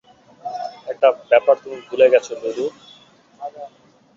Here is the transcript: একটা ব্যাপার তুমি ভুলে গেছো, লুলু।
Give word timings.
একটা 0.87 1.07
ব্যাপার 1.29 1.55
তুমি 1.63 1.77
ভুলে 1.87 2.07
গেছো, 2.13 2.31
লুলু। 2.41 2.65